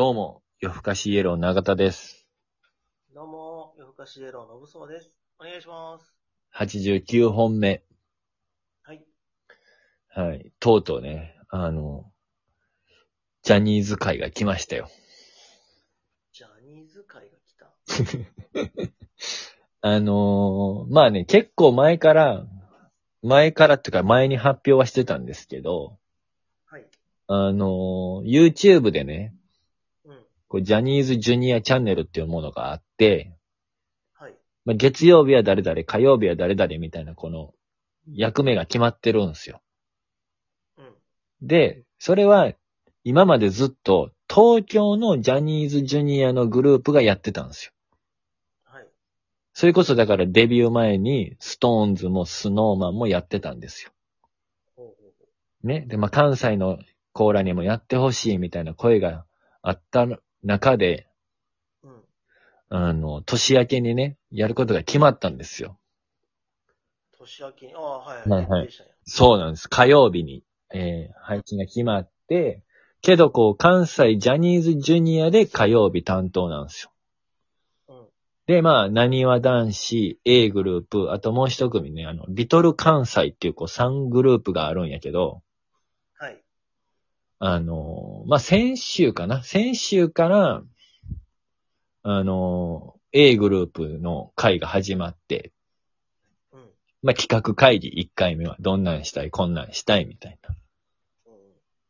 [0.00, 2.26] どうも、夜更かしイエロー永田です。
[3.14, 5.12] どうも、夜更かしイエローのぶそうです。
[5.38, 6.16] お願いします。
[6.56, 7.82] 89本目。
[8.82, 9.04] はい。
[10.08, 10.52] はい。
[10.58, 12.10] とうとうね、あの、
[13.42, 14.88] ジャニーズ会が来ましたよ。
[16.32, 18.90] ジャニーズ会が来た。
[19.86, 22.46] あのーまあね、結構前から、
[23.20, 25.98] 前からっていうか前に発表はしてたんですけど、
[26.64, 26.86] はい。
[27.26, 29.39] あのー YouTube でね、うん。
[30.50, 33.32] こうジャニーズジュニアチャンネルっていうものがあって、
[34.14, 34.34] はい。
[34.64, 37.54] まあ、月曜日は誰々、火曜日は誰々みたいなこの
[38.12, 39.62] 役目が決まってるんですよ。
[40.76, 40.92] うん。
[41.40, 42.52] で、それは
[43.04, 47.72] 今までずっと東京のジャニーズジュニアのグループがやってたんですよ。
[48.64, 48.86] はい。
[49.52, 53.92] それこそだからデビュー前にストーンズもスノーマンもやってたんですよ。
[54.74, 55.84] ほうほうほね。
[55.86, 56.80] で、まあ、関西の
[57.12, 59.24] コーラにもやってほしいみたいな声が
[59.62, 60.08] あった
[60.42, 61.08] 中で、
[61.82, 61.88] う。
[61.88, 62.02] うん。
[62.68, 65.78] あの、年明けにね、やることが決まったんですよ。
[67.18, 68.68] 年明けに、ああ、はいはいはい。
[69.04, 69.68] そうなんです。
[69.68, 72.62] 火曜日に、えー配置が決まって、
[73.02, 76.90] けどこう、関西ジャニーズジュニアで火曜日担当なんですよ。
[77.88, 78.06] うん。
[78.46, 85.42] で、まあ、何わ男子、A グループ、あともう一組ね、あの、リトル関西っていうこう3グループがあるんやけど、はい。
[87.42, 89.42] あの、まあ、先週かな？
[89.42, 90.62] 先週から、
[92.02, 95.52] あの、A グループの会が始まって、
[96.52, 96.60] うん。
[97.02, 100.50] まあ、企画会議1回目はどんなんしたい、こんなんしたいみたいな。
[101.28, 101.34] うん。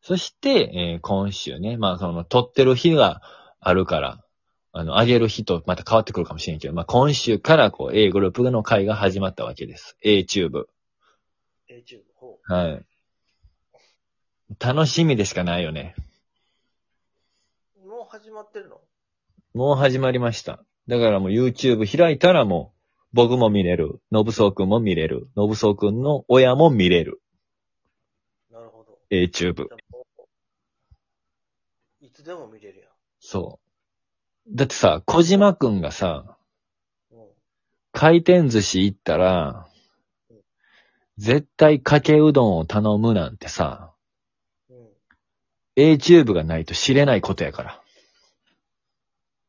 [0.00, 3.20] そして、えー今週ね、まあ、その、撮ってる日が
[3.60, 4.24] あるから、
[4.72, 9.98] あの、上げる日とまた変わってくるかもしれんけど、まあ、今週からこう、A グループの会が始まったわけです。
[10.00, 10.68] A チューブ。
[11.68, 12.86] YouTube、ほはい。
[14.60, 15.94] 楽しみでしかないよね。
[17.82, 17.88] う。
[17.88, 18.80] もう始まってるの？
[19.54, 20.64] もう始まりました。
[20.88, 22.80] だからもう YouTube 開いたらもう、
[23.12, 24.00] 僕も見れる。
[24.10, 25.28] のぶそうくんも見れる。
[25.36, 27.22] のぶそうくんの親も見れる。
[28.50, 28.98] なるほど。
[29.10, 29.68] A チューブ。
[32.00, 32.88] いつでも見れるや
[33.20, 33.60] そ
[34.46, 34.56] う。
[34.56, 36.36] だってさ、小島くんがさ、
[37.12, 37.14] ん。
[37.14, 37.26] うん。
[37.92, 39.68] 回転寿司行ったら
[40.28, 40.36] うん、
[41.16, 43.93] 絶対かけうどんを頼むなんてさ、うん。
[45.76, 47.82] A チューブがないと知れないことやから。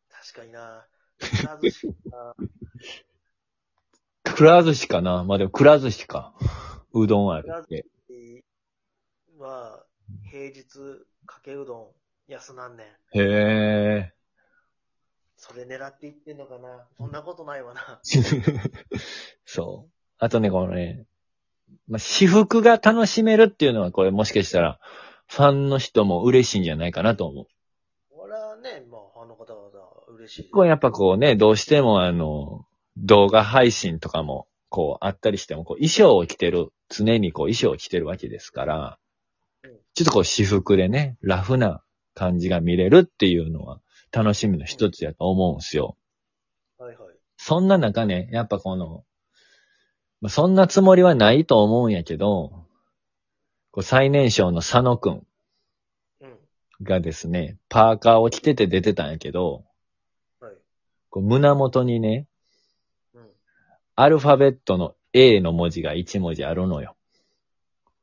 [0.10, 0.86] 確かにな。
[1.20, 2.36] くら寿司な
[4.24, 6.34] くら寿司かな まあ、でもくら寿司か。
[6.94, 7.86] うどんあるって。
[9.38, 9.86] は、
[10.32, 11.94] 平日、かけうど
[12.30, 13.20] ん、安なんねん。
[13.20, 14.14] へえ。
[15.38, 18.00] それ狙っていってんのかなそんなことないわな。
[19.46, 19.92] そう。
[20.18, 21.06] あとね、このね、
[21.88, 24.80] まあ、私服が楽しめるっていうのは、これもしかしたら、
[25.28, 27.46] ファンの人も嬉しいんじゃないかなと思う。
[28.12, 29.70] 俺はね、まあ、ファンの方々
[30.18, 30.42] 嬉しい。
[30.44, 32.66] 結構やっぱこうね、どうしてもあの、
[32.98, 39.00] 動画配信とかも、こう、あったりしても、こう、衣装を着てる、常にこう、衣装を着てるわけですから
[39.64, 41.82] うん、ちょっとこう、私服でね、ラフな
[42.14, 43.82] 感じが見れるっていうのは、
[44.12, 45.98] 楽しみの一つやと思うんですよ。
[46.78, 47.16] はいはい。
[47.38, 49.04] そんな中ね、やっぱこの、
[50.22, 52.65] まあそんなつもりはないと思うんやけど、
[53.76, 55.28] こう最年少の佐野くん
[56.22, 56.38] うん。
[56.82, 59.66] がですね、パーカーを着てて出てたんやけど、
[60.40, 60.54] はい。
[61.10, 62.26] こう胸元にね、
[63.14, 63.28] うん。
[63.98, 66.96] アルファベットの A の文字が1文字あるのよ。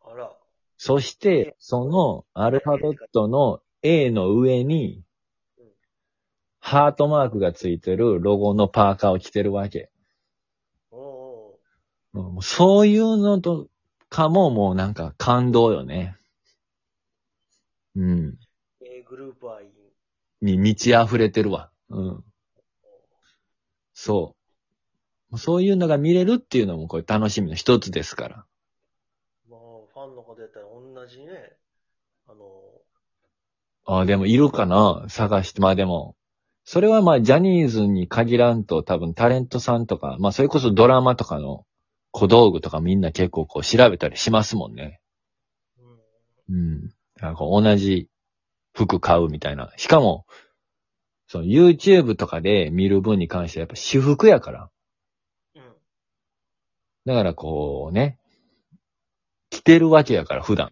[0.05, 0.31] あら。
[0.77, 5.03] そして、そのアルファベットの A の上に
[5.57, 5.65] うん、
[6.61, 9.91] ハートマークがついてるロゴのパーカーを着てるわけ。
[10.91, 11.59] おお
[12.13, 13.69] うんもうそういうのと
[14.13, 16.17] かももうなんか感動よね。
[17.97, 18.39] うん。
[18.83, 18.85] ー。
[18.85, 19.69] A グループはいい。
[20.43, 21.71] に満ち溢れてるわ。
[21.89, 22.25] うん。
[23.95, 24.37] そ
[25.33, 25.39] う。
[25.39, 28.37] そういうのが見れるっていうのもこれ楽しみの一つですから。
[29.49, 29.61] まあ、
[29.95, 31.57] ファンの方やったら同じね、
[32.29, 32.45] あの、
[33.87, 35.07] ああ、でもいるかな？
[35.09, 35.63] 探して。
[35.63, 36.17] まあでも、
[36.65, 41.65] それはまあジャニーズに限らんと多分タレントさんとか、まあそれこそドラマとかの
[42.13, 45.01] 小道具とかみんな結構こう調べたりしますもんね。
[46.49, 46.57] うん。
[46.57, 46.89] うん。
[46.89, 48.09] だからこう同じ
[48.75, 49.73] 服買うみたいな。
[49.77, 50.27] しかも、
[51.27, 54.71] その YouTube とかで見る分に関してはやっぱ私服やから。
[55.55, 55.63] うん。
[57.07, 58.19] だからこうね、
[59.49, 60.71] 着てるわけやから普段。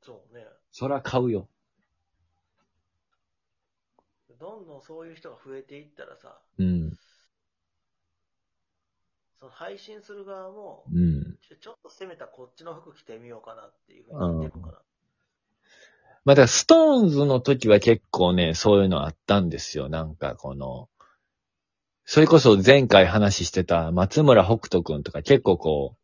[0.00, 0.44] そうね。
[0.72, 1.48] そら買うよ。
[4.40, 6.77] どんどんそういう人が増えていったらさ、うん。
[9.40, 11.38] その配信する側も、うん。
[11.60, 14.78] ちょっと攻めたこっちの服着てみようかなっていうふうに言ってるのかな。
[16.24, 19.88] まあ、だからストーンズの時は結構ね、そういうのあったんですよ。
[19.88, 20.88] なんかこの、
[22.04, 25.98] それこそ前回話してた松村北斗くんとか結構こう、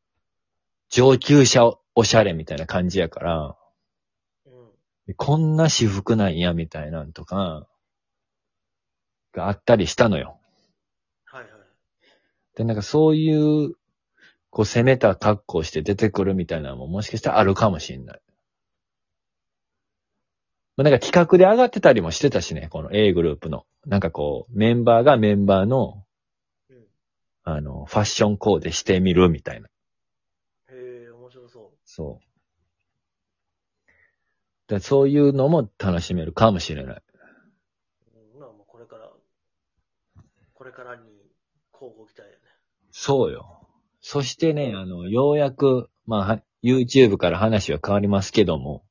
[0.90, 3.56] 上級者おしゃれみたいな感じやから、
[4.46, 4.50] う
[5.10, 5.14] ん。
[5.16, 7.66] こんな私服なんやみたいなんとか、
[9.32, 10.38] があったりしたのよ。
[12.54, 13.74] で、なんかそういう、
[14.50, 18.20] こう攻めた格好して出てくるみたいなのももしかしたらあるかもしれない。
[20.76, 23.64] まあ、なんか企画で上がってたりもしてたしね、この A グループの。
[23.86, 26.04] なんかこう、メンバーがメンバーの、
[26.70, 26.84] うん。
[27.44, 29.68] あの、ファッションコーデしてみるみたいな。
[30.70, 32.34] へえ、面白そそう。
[34.66, 36.96] だそういうのも楽しめるかもしれない。
[36.96, 37.02] う。
[38.34, 38.40] うん。
[38.40, 39.10] まあもうこれから、
[40.54, 41.02] これからに
[41.72, 42.43] 交互期待やね。
[42.96, 43.58] そうよ。
[44.00, 48.84] そしてね、あの、ようやく、まあは、YouTube から話は変わりますけども、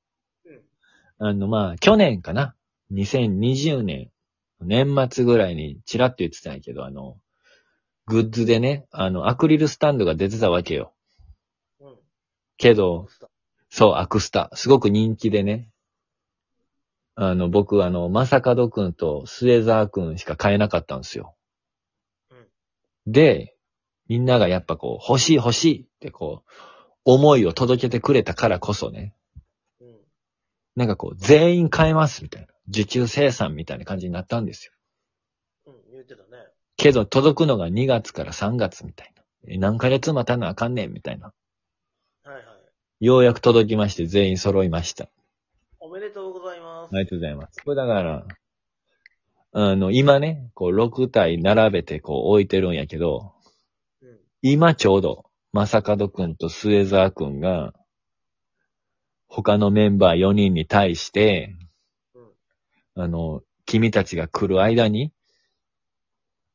[1.19, 1.29] うん。
[1.29, 2.53] あの、まあ、去年かな。
[2.91, 4.11] 2020年、
[4.59, 7.17] 年末ぐらいにチラッと言ってたんやけど、あの、
[8.05, 10.94] グッズでね、あの、アクリルスタンドが出てたわけよ。
[11.79, 11.95] うん。
[12.57, 13.07] けど、
[13.69, 14.51] そう、アクスタ。
[14.53, 15.69] すごく人気でね。
[17.15, 21.38] あの、僕、あの、まさかどくんとスエザーくんしか買えなかったんですよ。
[22.31, 22.47] うん
[23.06, 23.52] で、
[24.07, 26.51] みんながやっぱこう、欲しい欲しいってこう、
[27.05, 29.13] 思いを届けてくれたからこそね。
[29.81, 29.95] うん。
[30.75, 32.47] なんかこう、全員買えますみたいな。
[32.69, 34.73] 受注生産みたいな感じになったんですよ。
[35.67, 35.73] うん。
[35.91, 36.27] 言ってたね。
[36.77, 39.23] けど、届くのが2月から3月みたいな。
[39.47, 41.33] え何ヶ月待たなあかんねんみたいな。
[42.23, 43.06] はいはい。
[43.06, 45.09] ようやく届きまして、全員揃いました。
[45.79, 46.95] おめでとうございます。
[46.95, 47.61] ありがとうございます。
[47.63, 48.25] これだから、
[49.56, 53.43] あの、今ね、こう、6体並べてこう置いてるんやけど、うん。
[54.45, 55.24] 今ちょうど、
[55.54, 57.74] まさかどくんとスエザーくんが、
[59.30, 61.56] 他のメンバー4人に対して、
[62.13, 62.19] う
[63.00, 63.04] ん。
[63.04, 65.13] あの、君たちが来る間に、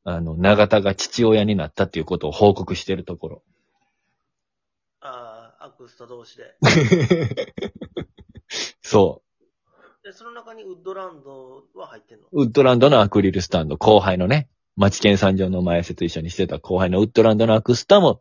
[0.05, 3.43] あの、長田が父親になったっていうことを報告してるところ。
[5.01, 6.57] ああ、アクスタ同士で。
[8.83, 9.23] そ
[10.05, 12.27] で、その中にウッドランドは入ってんの？
[12.33, 12.43] う。
[12.43, 18.21] ウッドランドのアクリルスタンド、後輩のね、町県三条の前説一緒にしてた後輩のウッドランドのアクスタも、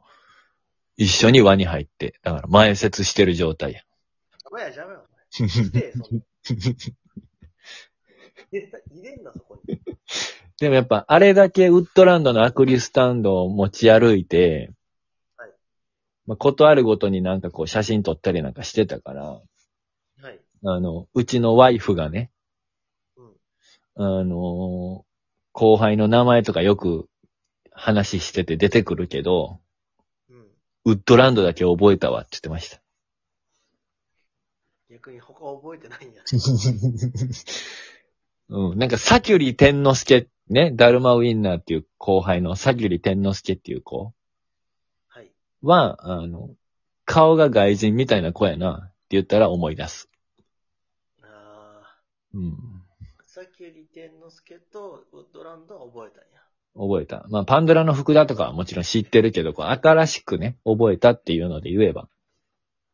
[0.98, 3.82] 一緒に輪に入って、だから前説してる状態や。
[4.44, 5.22] 邪魔や邪魔や、お前。
[8.90, 9.80] 入れんな、そこに。
[10.60, 14.72] でもやっぱ、あれだけウッドランドのアクリルスタンドを持ち歩いて、
[15.38, 15.52] はい
[16.26, 19.42] まあ、ことあるごとになんかこう写真撮ったりなんかしてたから、は
[20.32, 20.40] い。
[20.66, 22.32] あの、うちのワイフがね、
[23.96, 24.14] うん。
[24.20, 25.06] あの
[25.60, 27.10] 後輩の名前とかよく
[27.72, 29.60] 話してて出てくるけど、
[30.30, 30.46] うん。
[30.86, 32.80] ウッドランドだけ覚えたわって言ってました。
[34.92, 36.22] 逆に他覚えてないんや。
[38.50, 38.78] うん。
[38.78, 44.14] なんか、サキュリ天之助、ね、ダルマウィンナーっていう後輩のサキュリ天之助っていう子
[45.08, 45.32] はい。
[45.64, 46.52] は、あの、
[47.06, 50.08] 顔が外人みたいな子やなって言ったら思い出す。
[51.24, 52.00] ああ、
[52.36, 52.77] うん。
[53.38, 56.42] さっきより天之助とウッドランドは覚えたんや。
[56.74, 57.28] 覚えた。
[57.30, 62.10] まあ、パンドラの福田とかはもちろん知ってるけど、こう新しくね、覚えたっていうので言えば、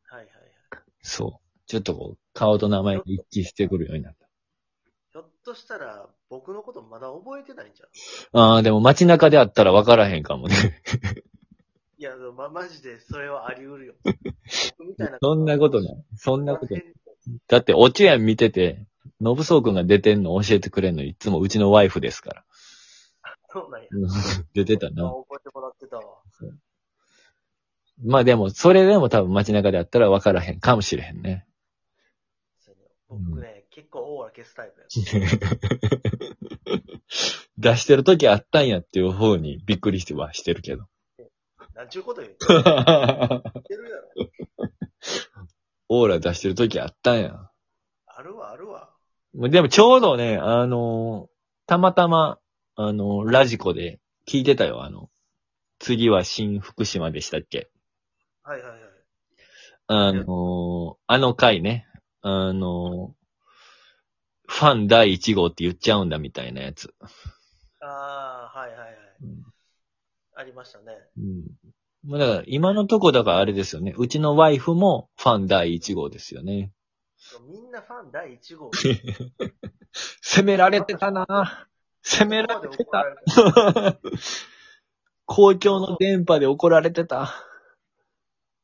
[0.04, 0.84] はいはいはい。
[1.02, 1.60] そう。
[1.66, 4.28] ちょっとこう、顔と名前が一致してくるようになった。
[5.14, 7.86] ひょっとしたら、僕のことまだ覚えてないんじゃ
[8.38, 8.42] ん。
[8.42, 10.56] ああ、でも街中であったら分からへんかもね。
[11.98, 13.94] いや、ま、マジでそれはあり得るよ。
[14.78, 15.20] 僕みたいな。
[15.22, 16.06] そんなことない。
[16.18, 16.84] そんなことない。
[16.84, 17.38] い。
[17.48, 18.86] だって、おちやん見てて、
[19.24, 22.44] のぶそうくんが出てんの教えてくれんのいつもうちのワイフですから。
[23.48, 23.88] そうなんや。
[23.92, 24.10] うん
[24.54, 25.10] 出てたあな。
[25.10, 26.04] 覚えてもらってたわ。
[28.04, 31.48] まあでも、それでも多分街中であったら分からへんかもしれへんね。
[32.60, 34.88] そうやね僕ね、結構オーラ消すタイプや。
[37.58, 40.88] 出してる時あったんやっていう方にびっくりしてはしてるけど。
[41.76, 42.64] なんちゅうこと言ってる言っ
[43.64, 44.12] てるやろ。
[45.88, 47.50] オーラ出してる時あったんや。
[48.08, 48.93] あるわ、あるわ。
[49.36, 51.34] でもちょうどね、あのー
[51.66, 52.40] たまたま、
[52.76, 55.10] あのーラジコで聞いてたよ、あの、
[55.80, 57.70] 次は新福島でしたっけ？
[58.44, 58.82] はいはいはい。
[59.88, 61.88] あのーあの回ね、
[62.22, 63.24] あのー
[64.46, 66.94] ファン第1号って言っちゃうんだみたいなやつ。
[67.82, 68.94] ああ、はいはいはい。
[69.24, 69.44] うん
[70.36, 70.86] ありましたね。
[71.18, 71.44] うん。
[72.04, 73.94] まあだから、今のとこだからあれですよね。
[73.98, 76.72] うちのワイフもファン第1号ですよね。
[77.48, 78.72] みんなファン第1号。
[80.22, 81.70] 攻められてたな
[82.02, 83.04] 攻められてた。
[85.26, 87.32] 公共の電波で怒られてた。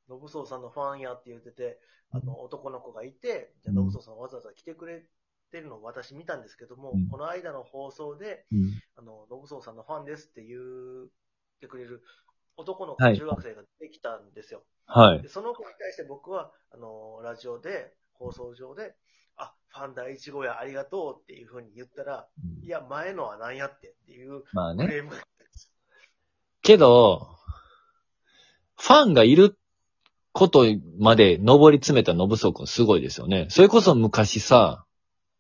[0.10, 1.80] ノブソウさんのファンやって言ってて、
[2.12, 5.06] あの、男の子がいて、じゃあうんノブソウさんわざわざ来てくれ
[5.52, 8.82] てるのを私見たんですけども、うんこの間の放送で、うん。
[8.98, 11.10] あの、ノブソウさんのファンですって言っ
[11.62, 12.04] てくれる
[12.58, 14.64] 男の子、はい中学生ができたんですよ。
[14.86, 15.22] はい。
[15.22, 18.94] でその子に対して僕は、あの、ラジオで、放送上で、
[19.38, 22.28] あ、ファン第一号やありがとうっていうふうに言ったら、
[22.62, 25.04] いや、前のは何やってっていうまあね。
[26.62, 27.30] けど、
[28.78, 29.58] ファンがいる
[30.34, 30.66] こと
[31.00, 33.48] まで上り詰めた信宗君すごいですよね。
[33.50, 34.86] それこそ昔さ、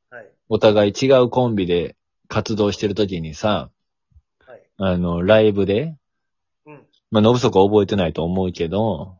[0.09, 0.31] はい。
[0.47, 1.95] お互い違うコンビで
[2.27, 3.69] 活動してる時にさ、
[4.45, 4.63] はい。
[4.77, 5.95] あの、ライブで、
[6.65, 6.85] うん。
[7.11, 9.17] まあ、信宗君覚えてないと思うけど、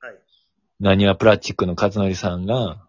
[0.00, 0.14] はい。
[0.78, 2.86] 何はプラスチックの勝則さんが。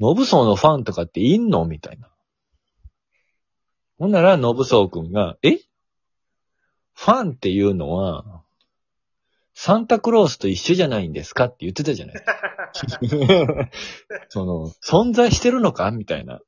[0.00, 1.64] 信宗のファンとかっていんの？
[1.64, 2.10] みたいな。
[3.98, 5.58] ほんなら、信宗くんが、え？
[6.92, 8.42] ファンっていうのは、
[9.54, 12.16] サンタクロースと一緒じゃないんですかって言ってたじゃない。
[14.28, 15.90] その、存在してるのか？
[15.90, 16.40] みたいな。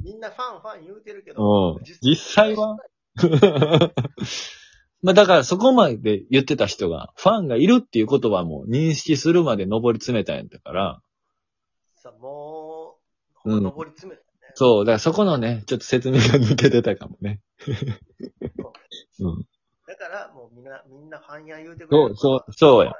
[0.00, 1.84] みんなファンファン言うてるけど、うん。
[2.00, 2.76] 実際は。
[5.02, 11.02] まあだからそこまで言ってた人が、ファンがいるっていう言葉も認識するまで上り詰めたんやったから、
[11.96, 12.43] さ、もう、
[13.44, 14.52] うん登り詰めたね。
[14.54, 17.40] そう、だからそこのね、ちょっと説明が抜けてたかもね。
[19.20, 19.46] うん。
[19.86, 22.16] だから、もうみんな、みんなファンや言うてくれる。
[22.16, 22.90] そう、そう、そうや。
[22.90, 22.98] はい。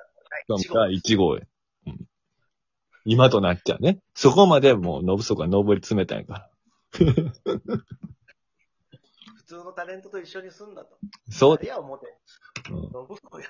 [0.62, 1.42] そうが1号や。
[1.86, 1.98] うん。
[3.04, 4.00] 今となっちゃうね。
[4.14, 6.50] そこまでもう、ノブソが上り詰めたんやから。
[9.36, 10.96] 普通のタレントと一緒に住んだと。
[11.30, 12.06] そう、いや、思って。
[12.70, 12.90] うん。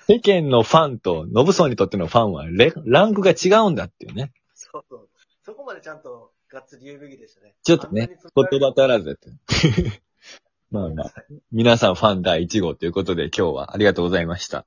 [0.07, 4.33] 世間のファンと、ノブソにとってのファンはレ、ランクが違うんだっていうね。
[4.53, 5.09] そうそう。
[5.43, 6.24] そこまでちゃんと、
[6.55, 7.53] がっつり言うべきでしたね。
[7.63, 9.29] ちょっとね、言葉足らずやって。
[10.71, 11.13] まあまあ、
[11.51, 14.65] 皆さんファン第1号ということで今日はありがとうございました。